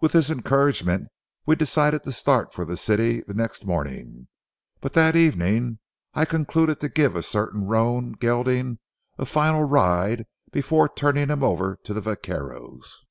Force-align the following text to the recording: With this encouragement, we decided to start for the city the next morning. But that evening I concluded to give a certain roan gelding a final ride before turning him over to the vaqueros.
With 0.00 0.12
this 0.12 0.30
encouragement, 0.30 1.08
we 1.44 1.56
decided 1.56 2.04
to 2.04 2.12
start 2.12 2.54
for 2.54 2.64
the 2.64 2.76
city 2.76 3.22
the 3.22 3.34
next 3.34 3.66
morning. 3.66 4.28
But 4.80 4.92
that 4.92 5.16
evening 5.16 5.80
I 6.14 6.26
concluded 6.26 6.78
to 6.80 6.88
give 6.88 7.16
a 7.16 7.24
certain 7.24 7.64
roan 7.66 8.12
gelding 8.12 8.78
a 9.18 9.26
final 9.26 9.64
ride 9.64 10.26
before 10.52 10.88
turning 10.88 11.26
him 11.28 11.42
over 11.42 11.76
to 11.82 11.92
the 11.92 12.00
vaqueros. 12.00 13.04